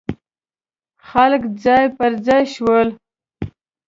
[1.07, 2.87] خلک ځای پر ځای شول.